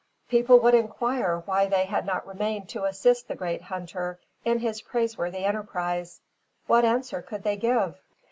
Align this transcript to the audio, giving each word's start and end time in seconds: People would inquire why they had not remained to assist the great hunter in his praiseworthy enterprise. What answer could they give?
People 0.29 0.57
would 0.61 0.73
inquire 0.73 1.43
why 1.45 1.67
they 1.67 1.85
had 1.85 2.07
not 2.07 2.25
remained 2.25 2.67
to 2.69 2.85
assist 2.85 3.27
the 3.27 3.35
great 3.35 3.61
hunter 3.61 4.19
in 4.43 4.57
his 4.57 4.81
praiseworthy 4.81 5.45
enterprise. 5.45 6.21
What 6.65 6.85
answer 6.85 7.21
could 7.21 7.43
they 7.43 7.55
give? 7.57 8.01